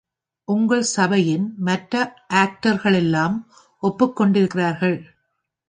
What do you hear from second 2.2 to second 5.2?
ஆக்டர்களெல்லாம் ஒப்புக் கொண்டிருக்கிறார்கள்.